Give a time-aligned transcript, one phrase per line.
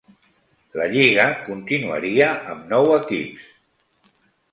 [0.79, 3.45] La lliga continuaria amb nou equips.